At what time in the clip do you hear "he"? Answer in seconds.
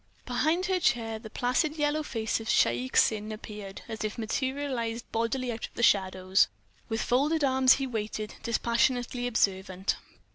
7.73-7.85